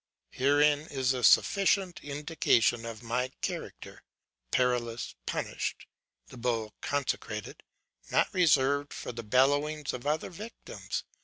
Herein 0.31 0.87
is 0.87 1.13
a 1.13 1.23
sufficient 1.23 2.03
indication 2.03 2.87
of 2.87 3.03
my 3.03 3.29
character: 3.41 4.01
Perilaus 4.49 5.13
punished, 5.27 5.85
the 6.25 6.37
bull 6.37 6.73
consecrated, 6.81 7.61
not 8.09 8.27
reserved 8.33 8.93
for 8.93 9.11
the 9.11 9.21
bellowings 9.21 9.93
of 9.93 10.07
other 10.07 10.31
victims. 10.31 11.03